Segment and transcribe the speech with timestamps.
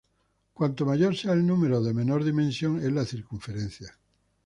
[0.55, 3.95] Cuanto mayor sea el número de menor dimensión es la circunferencia.